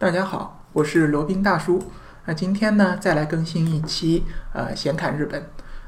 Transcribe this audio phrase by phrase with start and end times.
[0.00, 1.78] 大家好，我是罗宾大叔。
[2.24, 5.44] 那今天呢，再来更新一期呃闲侃日本。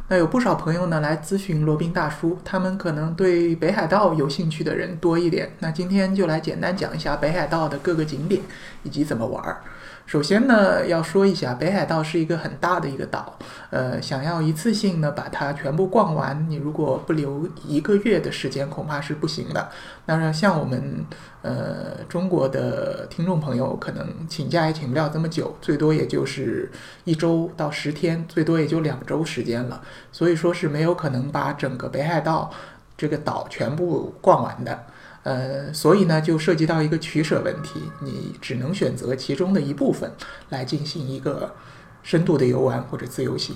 [0.08, 5.52] 那有不少朋友呢来咨询罗宾大叔，他们可能对北海道有兴趣的人多一点。
[5.60, 8.42] 那今天就来简单讲一下北海道的各个景点
[8.82, 9.62] 以及怎么玩儿。
[10.04, 13.38] 首先呢，要说一下，北海道是一个很大的一个岛，
[13.70, 19.70] 呃，想要一次性呢把它全部逛完，你如果不留一个月的时间，恐怕是不行的。
[20.04, 21.06] 当然，像我们
[21.40, 26.70] 呃中国的听众朋友，可能请假也请不了这么久，最多也就是
[27.04, 29.80] 一周到十天，最多也就两周时间了。
[30.10, 32.50] 所以说是没有可能把整个北海道
[32.98, 34.84] 这个岛全部逛完的。
[35.24, 40.12] 呃，所以呢，就涉及到一个取舍问题，你只能选择其中的一部分
[40.48, 41.54] 来进行一个
[42.02, 43.54] 深度的游玩或者自由行。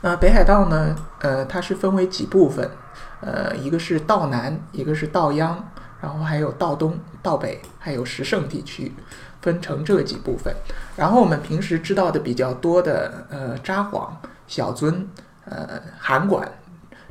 [0.00, 2.70] 那 北海道呢，呃，它是分为几部分，
[3.20, 5.62] 呃，一个是道南，一个是道央，
[6.00, 8.94] 然后还有道东、道北，还有石胜地区，
[9.42, 10.54] 分成这几部分。
[10.96, 14.08] 然后我们平时知道的比较多的，呃，札幌、
[14.46, 15.04] 小樽、
[15.44, 16.50] 呃，函馆。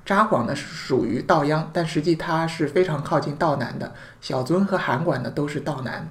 [0.06, 3.92] 札幌呢是属于道央，但实际它是非常靠近道南的。
[4.20, 6.10] 小樽和函馆呢都是道南，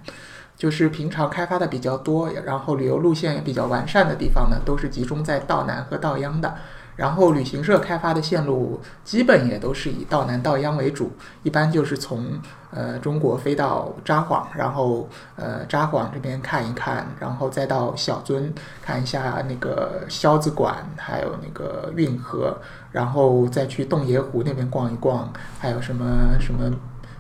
[0.56, 6.54] 就是平常开发的比较多，然后旅游路线也比较完善的地方呢，都是集中在道南和道央的。
[6.94, 11.10] 然后旅行社开发的线路基本也都是以道南道央为主，
[11.42, 12.38] 一般就是从
[12.70, 18.50] 呃中国飞到札幌，然后呃札幌这边看一看，然后再到小樽
[18.82, 22.56] 看一下那个萧子馆，还有那个运河，
[22.90, 26.70] 然后再去洞爷湖那边逛一逛，还有什么什么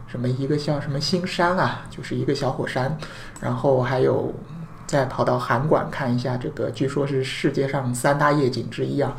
[0.06, 2.96] 什么一个叫什么新山啊，就是一个小火山，
[3.40, 4.32] 然后还有
[4.86, 9.16] 再跑到函馆看一下这个，据说是世界上三大夜景之一啊。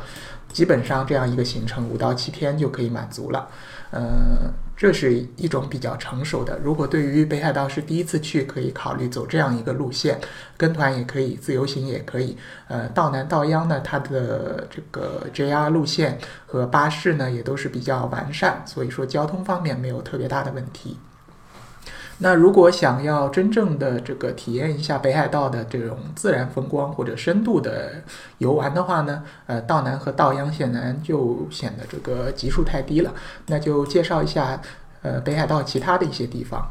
[0.54, 3.48] 基本上这样一个行程五到七天就可以满足了，
[3.90, 6.56] 呃，这是一种比较成熟的。
[6.62, 10.20] 如果对于北海道是第一次去，可以考虑走这样一个路线，
[10.56, 12.36] 跟团也可以，自由行也可以。
[12.68, 20.96] 呃，道南道央呢，它的这个 JR 路线和巴士呢也都是比较完善，所以说交通方面没有特别大的问题。
[22.18, 27.90] 那如果想要真正的这个体验一下北海道的这种自然风光或者深度的
[28.38, 33.12] 游玩的话呢，呃，道南和道央显然就显得这个级数太低了。
[33.46, 34.60] 那就介绍一下，
[35.02, 36.64] 呃，北海道其他的一些地方。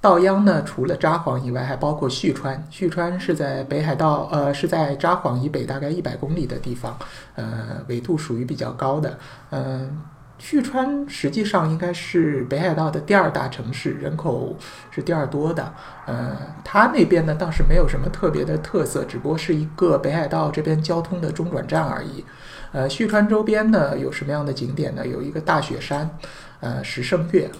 [0.00, 2.62] 道央呢，除了札幌以外，还包括旭川。
[2.68, 6.98] 旭川是在北海道，呃，是在札幌以北大概一百公里的地方，
[7.36, 9.16] 呃，纬度属于比较高的，
[9.50, 10.02] 嗯。
[10.44, 14.54] 旭川实际上应该是北海道的第二大城市，人口
[14.90, 15.72] 是第二多的。
[16.04, 22.22] 呃，它那边呢倒是没有什么特别的特色，只不过是一个北海道这边交通的中转站而已。
[22.72, 25.06] 呃，旭川周边呢有什么样的景点呢？
[25.06, 26.10] 有一个大雪山，
[26.60, 27.50] 呃，石胜岳，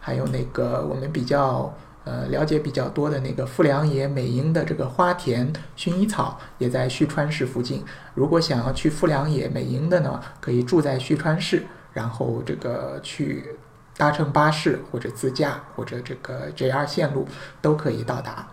[0.00, 7.84] 还有那个我们比较呃了解比较多的那个富良野美瑛的这个花田薰衣草也在旭川市附近。
[8.16, 11.64] 如果想要去富良野美瑛的呢，可以住在旭川市。
[11.92, 13.56] 然后这个去
[13.96, 17.26] 搭乘巴士或者自驾或者这个 JR 线路
[17.60, 18.48] 都可以到达。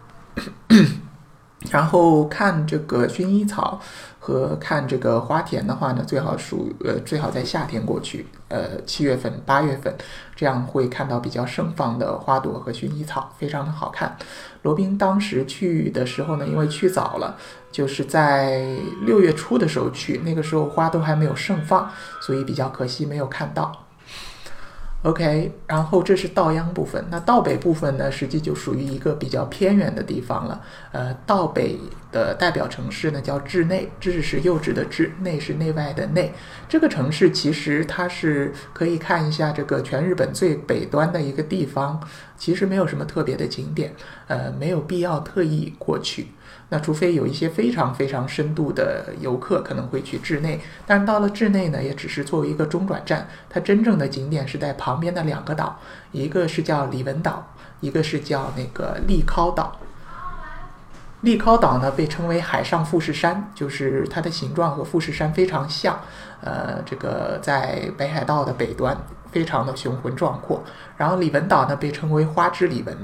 [1.69, 3.81] 然后看这个薰衣草
[4.17, 9.93] 和看这个花田的话呢，最好属呃最好在夏天过去，呃七月份八月份，
[10.35, 14.15] 这样会看到比较盛放的花朵和薰衣草，非常的好看。
[14.61, 17.35] 罗宾当时去的时候呢，因为去早了，
[17.71, 21.89] 就是在六月初的时候去，那个时候花都还没有盛放，
[22.21, 23.88] 所以比较可惜没有看到。
[25.03, 30.61] OK，然后这是稻央部分，那稻北部分呢，实际就属于一个比较偏远的地方了。
[30.91, 31.79] 呃，稻北
[32.11, 36.33] 的代表城市呢叫稚内，稚是幼稚的稚，内是内外的内。
[36.67, 42.01] 这个城市其实它是可以看一下这个全日本最北端的一个地方，
[42.39, 43.93] 其实没有什么特别的景点，
[44.27, 46.29] 呃，没有必要特意过去。
[46.69, 53.27] 那除非有一些非常非常深度的游客可能会去稚内，但是到了稚内呢，也只是作为一个中转站。
[53.49, 55.79] 它真正的景点是在旁边的两个岛，
[56.11, 59.77] 一个是叫里文岛，一个是叫那个利尻岛。
[61.21, 65.99] 利尻岛呢被称为海上富士山，就是它的形状和富士山非常像。
[66.41, 68.95] 呃，这个在北海道的北端。
[69.31, 70.63] 非常的雄浑壮阔，
[70.97, 72.95] 然后李文岛呢被称为花之李文，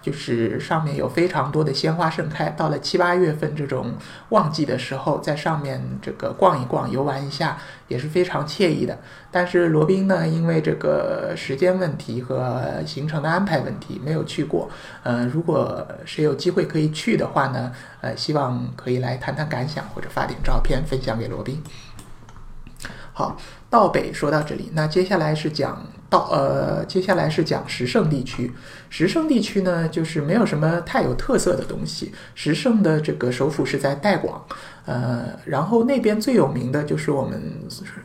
[0.00, 2.48] 就是上面有非常多的鲜花盛开。
[2.50, 3.94] 到了七八月份这种
[4.30, 7.58] 旺季的时候，在上面这个逛一逛、游玩一下
[7.88, 8.98] 也是非常惬意的。
[9.30, 14.70] 但是罗宾呢，因为这个时间问题和行程的安排问题没有去过。
[15.02, 21.62] 呃，如果谁有机会可以去的话呢，呃，希望可以来谈谈感想或者发点照片分享给罗宾。
[23.14, 23.38] 好。
[23.70, 28.52] 道北说到这里，那接下来是讲道呃，接下来是讲石胜地区。
[28.88, 32.12] 石胜地区呢，就是没有什么太有特色的东西。
[32.36, 34.40] 石胜的这个首府是在代广，
[34.86, 37.40] 呃，然后那边最有名的就是我们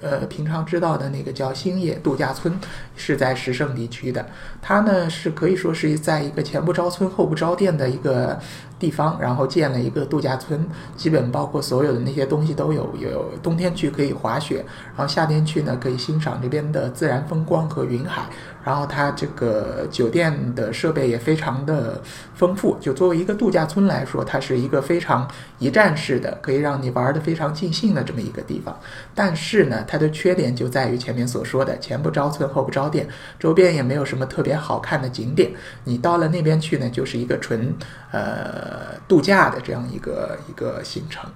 [0.02, 2.54] 呃平常知道的那个叫星野度假村，
[2.96, 4.26] 是在石胜地区的。
[4.62, 8.40] 它呢是可以说是在一个前不着村后不着店的一个
[8.78, 10.66] 地方，然后建了一个度假村，
[10.96, 12.90] 基本包括所有的那些东西都有。
[13.00, 14.66] 有冬天去可以滑雪，
[14.96, 18.24] 然后夏天去呢可以欣赏这边的自然风光和云海。
[18.70, 22.00] 然后它这个酒店的设备也非常的
[22.36, 25.28] 丰富，就作为一个度假村来说，它是一个非常
[25.58, 28.80] 一站式的，可以让你玩的非常尽兴的这么一个地方。
[29.16, 33.08] 但是呢，它的缺点就在于前面所说的前不着村后不着店，
[33.40, 35.52] 周边也没有什么特别好看的景点。
[35.86, 37.74] 你到了那边去呢，就是一个纯
[38.12, 41.28] 呃度假的这样一个一个行程。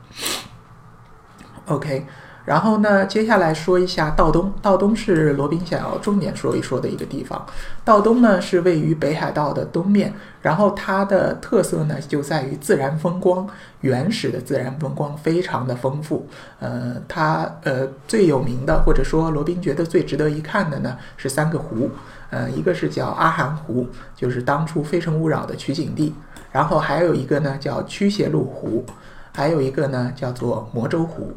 [1.66, 2.06] OK。
[2.46, 4.52] 然后呢，接下来说一下道东。
[4.62, 7.46] 道东是罗宾想要重点说一说的一个地方。
[7.86, 13.48] 道东呢是位于北海道的东面，然后它的特色呢就在于自然风光，
[13.80, 16.28] 原始的自然风光非常的丰富。
[16.60, 21.90] 呃，它呃最有名的，或者说罗宾觉得最值得一看的呢是三个湖。
[22.30, 26.14] 呃，一个是叫阿寒湖，就是当初《非诚勿扰》的取景地。
[26.52, 28.84] 然后还有一个呢叫驱邪路湖，
[29.34, 31.32] 还有一个呢叫做魔州湖。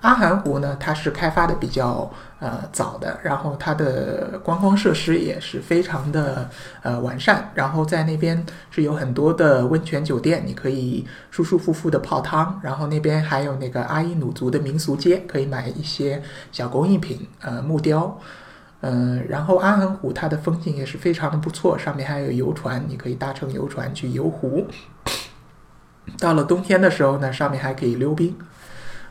[0.00, 6.48] 阿寒湖呢，它是开发的比较呃早的，然后它的观光设施也是非常的
[6.82, 18.18] 呃完善，然后在那边是有很多的温泉酒店，你可以舒舒服服的泡汤，然后那边还有那个阿伊努族的民俗街，可以买一些小工艺品，呃木雕，
[18.80, 24.66] 嗯，然后阿寒湖它的风景也是非常的不错，上面还有游船，你可以搭乘游船去游湖。
[26.18, 28.34] 到了冬天的时候呢，上面还可以溜冰。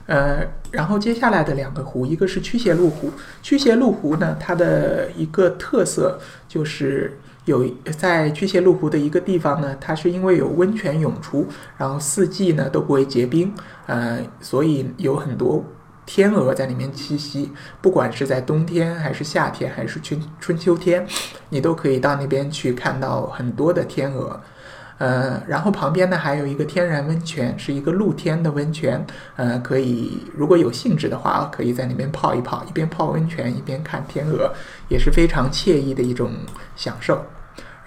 [0.10, 0.42] 呃，
[0.72, 3.12] 然后接下来的两个湖，一个是驱邪路湖。
[3.44, 7.16] 驱邪路湖呢，它的一个特色就是
[7.46, 7.64] 有
[7.96, 11.46] 在驱邪路湖的一个地方呢，它是因为有温泉涌出，
[11.78, 13.54] 然后四季呢都不会结冰，
[13.86, 15.64] 呃，所以有很多
[16.08, 17.52] 天鹅在里面栖息。
[17.80, 21.06] 不管是在冬天还是夏天还是春春秋天，
[21.50, 24.42] 你都可以到那边去看到很多的天鹅。
[25.00, 29.04] 呃，然后旁边呢还有一个天然温泉，是一个露天的温泉，
[29.36, 34.54] 呃，可以如果有兴致的话，可以在那边泡一泡，一边泡温泉一边看天鹅，
[34.88, 36.32] 也是非常惬意的一种
[36.76, 37.20] 享受。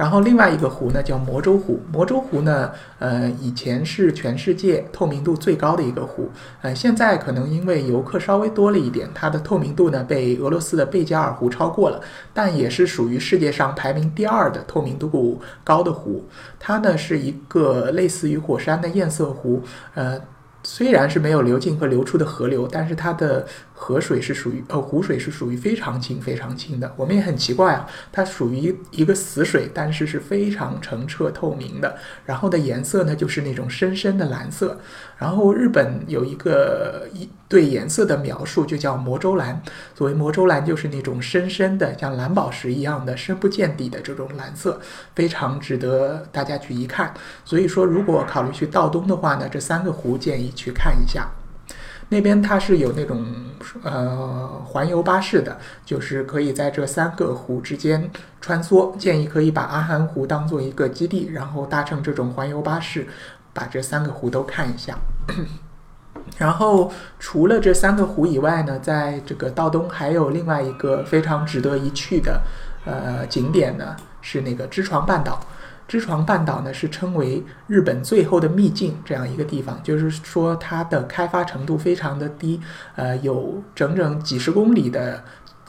[0.03, 6.29] 然后另外一个湖呢叫魔州湖，魔州湖呢，呃，以前是全世界透明度最高的一个湖，
[6.61, 12.01] 呃，现在可能因为游客稍微多了一点，它的透明度呢被俄罗斯的贝加尔湖超过了，
[12.35, 16.25] 但也是属于世界上排名第二的透明度高的湖。
[16.59, 19.63] 它呢是一个类似于火山的堰塞湖，
[19.95, 20.21] 呃。
[20.65, 23.45] 虽然是没有流进和流出的河流，但是它的
[23.83, 26.95] 河水是属于呃湖水是属于非常清非常清的。
[26.97, 31.97] 我们也很奇怪啊，它属于一个死水，但是是非常澄澈透明的。
[32.25, 34.79] 然后的颜色呢，就是那种深深的蓝色。
[35.19, 39.61] 然后日本有一个一对颜色的描述，就叫魔州蓝。
[39.97, 44.81] 所谓魔州蓝，就是那种深深的像蓝宝石一样的深不见底的这种蓝色，
[45.17, 47.13] 非常值得大家去一看。
[47.45, 51.29] 所以说，如果考虑去道东的话呢，这三个湖建议去看一下。
[52.13, 53.25] 那边它是有那种
[53.83, 58.11] 呃环游巴士的，就是可以在这三个湖之间
[58.41, 58.97] 穿梭。
[58.97, 63.09] 建议可以把阿寒湖当做一个基地，然后搭乘这种环游巴士。
[63.55, 64.97] 把这三个湖都看一下，
[66.39, 72.41] 然后除了这三个湖以外呢，在这个道东还有另外一个非常值得一去的
[72.87, 75.39] 呃景点呢，是那个知床半岛。
[75.93, 82.59] 知床半岛呢是称为日本最后的秘境这样一个地方，就是说它的开发程度非常的低，
[82.97, 85.23] 呃，有整整几十公里的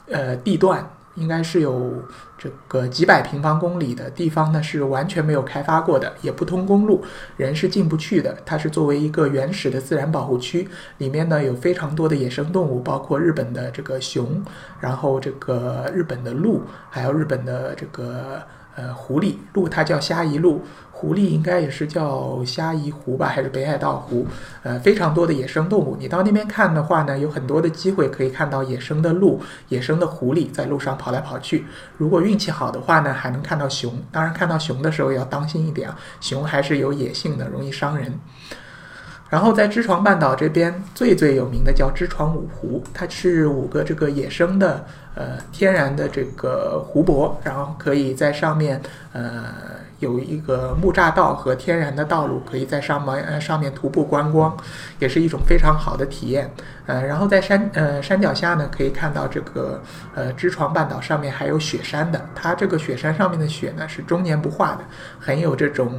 [0.08, 0.88] 呃地段。
[1.16, 1.92] 应该是有
[2.36, 7.04] 这个几百平方公里的地方呢，是完全没有开发过的，也不通公路，
[7.36, 8.36] 人是进不去的。
[8.44, 14.42] 它是作为一个原始的自然保护区，里面呢有非常多的野生动物，包括日本的这个熊，
[14.80, 18.42] 然后这个日本的鹿，还有日本的这个
[18.76, 20.62] 呃狐狸鹿，它叫虾夷鹿。
[20.96, 24.26] 狐狸应该也是叫虾夷狐吧，还是北海道狐？
[24.62, 25.96] 呃，非常多的野生动物。
[25.98, 31.66] 你到那边看的话呢，有很多的机会可以看到野生的鹿、野生的狐狸在路上跑来跑去。
[31.98, 33.92] 如果运气好的话呢，还能看到熊。
[34.10, 38.18] 当然，看到熊的时候要当心一点啊，熊还是有野性的，容易伤人。
[39.28, 48.80] 然后在知床半岛这边最最有名的叫知床五湖，它是五个这个野生的呃天然的这个湖泊，然后可以在上面
[49.12, 49.44] 呃。
[50.00, 54.54] 有一个木栅道和天然的道路，可以在上面呃上面徒步观光，
[54.98, 56.50] 也是一种非常好的体验。
[56.84, 59.80] 呃，然后在山呃山脚下呢，可以看到这个
[60.14, 64.80] 呃支床半岛上面还有雪山的，它这个雪山上面的雪呢是终年不化的，
[65.18, 65.98] 很有这种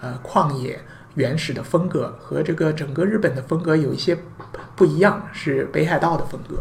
[0.00, 0.80] 呃旷野
[1.14, 4.18] 原始的风格，和这个整个日本的风格有一些
[4.74, 6.56] 不一样，是北海道的风格。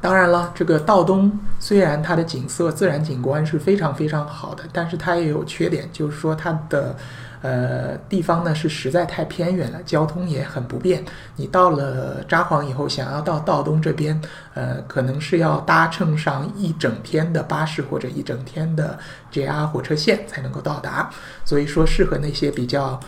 [0.00, 6.96] 当然了，这个道东虽然它的景色、自然景观是非常非常好的，但是它也有缺点，就是说它的
[7.42, 11.04] 呃地方呢是实在太偏远了，交通也很不便。
[11.34, 14.20] 你到了札幌以后，想要到道东这边，
[14.54, 18.96] 呃，可能是要搭乘上一整天的巴士或者一整天的
[19.32, 21.10] JR 火车线才能够到达。
[21.44, 23.00] 所以说，适合那些比较。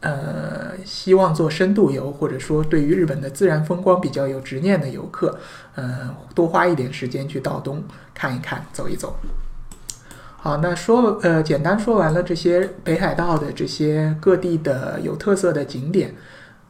[0.00, 5.38] 呃，希望做深度游，或者说对于日本的自然风光比较有执念的游客，
[5.74, 7.82] 呃，多花一点时间去道东
[8.14, 9.16] 看一看，走一走。
[10.36, 16.14] 好，那说呃，简单说完了这些北海道的这些各地的有特色的景点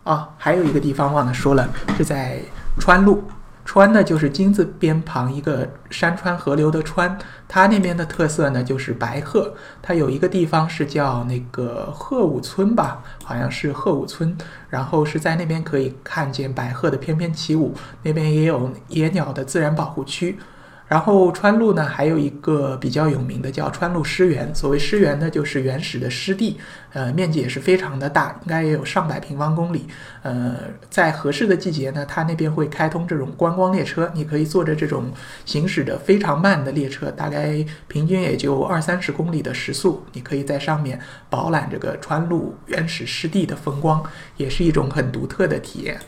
[0.05, 2.41] 啊，还有一个地方忘了说了，是在
[2.79, 3.23] 川路。
[3.71, 14.35] 川呢，就是金字边旁一个山川河流的川，它那边的特色呢就是白鹤，它有一个地方是叫那个鹤舞村吧，好像是鹤舞村，
[14.71, 20.39] 然后是在那边可以看见白鹤的翩翩起舞，那边也有野鸟的自然保护区。
[20.89, 24.55] 然后川路呢，还有一个比较有名的叫川路湿原。
[24.55, 26.57] 所谓湿原呢，就是原始的湿地，
[26.95, 29.87] 呃，面积也是非常的大，应该也有上百平方公里。
[30.23, 30.57] 呃，
[30.89, 35.13] 在合适的季节呢，它那边会开通这种观光列车，你可以坐着这种
[35.45, 44.03] 行驶的非常慢的列车，大概平均也就二三十公里的时速，你可以在上面饱览这个川路原始湿地的风光，
[44.39, 46.01] 也是一种很独特的体验。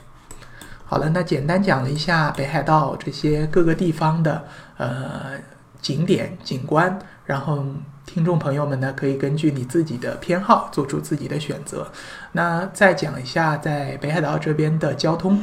[0.91, 4.43] 好了，那简单讲了一下北海道这些各个地方的
[4.77, 5.39] 呃
[5.81, 7.65] 景点景观，然后
[8.05, 11.87] 听众朋友们呢可以根据你自己的偏好做出自己的选择。
[12.33, 15.41] 那再讲一下在北海道这边的交通，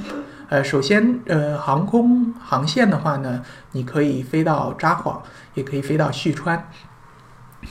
[0.50, 5.22] 呃，首先呃航空航线的话呢，你可以飞到札幌，
[5.54, 6.62] 也可以飞到旭川。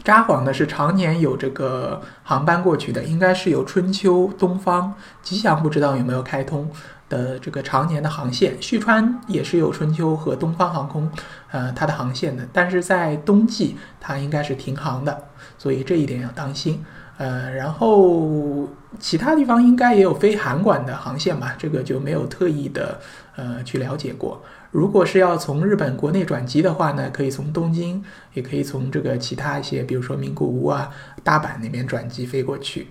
[0.02, 6.70] 札幌呢是常年有这个航班过去的，应该是有春秋、东方、吉祥，不知道有没有开通。
[7.08, 11.10] 的这个常年的航线，旭川也是有春秋和东方航空，
[11.50, 15.24] 呃，它的航线的，但是在冬季它应该是停航的，
[15.56, 16.84] 所以这一点要当心。
[17.18, 18.68] 呃，然后
[19.00, 23.00] 其他地方应该也有飞韩馆的航线吧，这个就没有特意的
[23.36, 24.42] 呃去了解过。
[24.70, 30.90] 如果是要从日本国内转机的话呢，可以从东京，也可以从这个其他一些，比如说名古屋啊、
[31.24, 32.88] 大阪那边转机飞过去，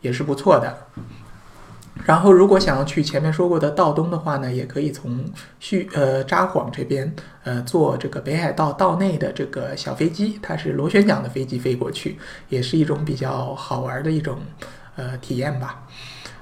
[0.00, 0.74] 也是不错的。
[2.04, 5.22] 然后，如果想要去前面说过的道东的话呢，也可以从
[5.60, 7.14] 旭呃札幌这边
[7.44, 14.38] 呃坐这个北海道道内的这个小飞机，它是螺旋桨的飞机飞过去，也是一种比较好玩的一种
[14.96, 15.82] 呃体验吧。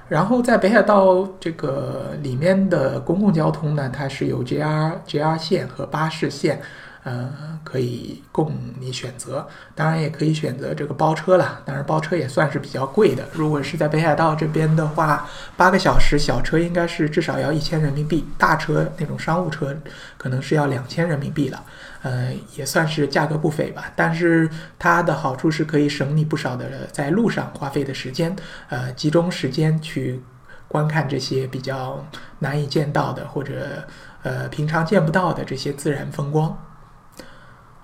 [0.07, 6.61] 然后在北海道这个里面的公共交通呢，它是有 JR JR 线和巴士线。
[7.07, 11.61] 呃，可以供你选择，当然也可以选择这个包车了。
[11.63, 13.25] 当然，包车也算是比较贵的。
[13.31, 19.73] 如果是在北海道这边的话，八个小时小车应该是至少要一千人民币，大车那种商务车
[20.17, 21.63] 可能是要两千人民币了。
[22.01, 23.89] 呃，也算是价格不菲吧。
[23.95, 28.35] 但是它的好处是可以省你不少的在路上花费的时间，
[28.67, 30.21] 呃，集中时间去
[30.67, 32.05] 观看这些比较
[32.39, 33.87] 难以见到的或者
[34.23, 36.53] 呃平常见不到的这些自然风光。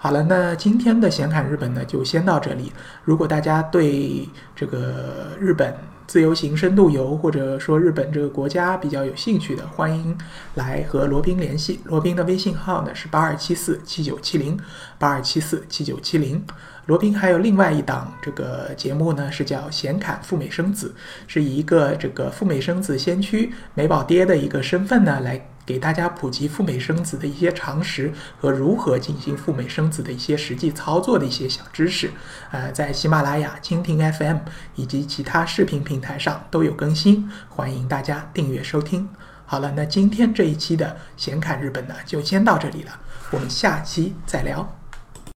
[0.04, 2.74] 好了，那今天的显侃日本呢，就先到这里。
[3.06, 5.74] 如果大家对这个日本
[6.06, 10.18] 自由行、深度游，或者说日本这个国家比较有兴趣的，欢迎
[10.56, 11.80] 来和罗宾联系。
[11.86, 14.60] 罗宾的微信号呢是八二七四七九七零
[15.00, 16.44] 八二七四七九七零。
[16.88, 20.94] 罗宾还有另外一档这个节目呢，是叫显侃赴美生子，
[21.28, 25.48] 是以一个这个赴美生子先驱美宝爹的一个身份呢来。
[25.66, 32.12] 给大家普及赴美生子的一些常识和如何进行赴美生子的一些实际操作的一些小知识，
[32.52, 34.38] 呃，在喜马拉雅、蜻蜓 FM
[34.76, 39.08] 以及其他视频平台上都有更新，欢迎大家订阅收听。
[39.46, 43.00] 好了，那今天这一期的闲侃日本呢，就先到这里了，
[43.32, 44.83] 我们下期再聊。